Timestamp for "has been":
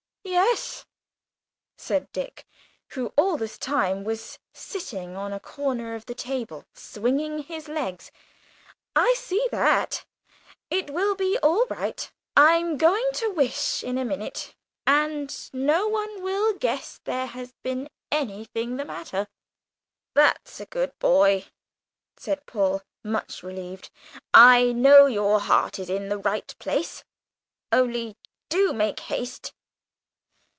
17.27-17.89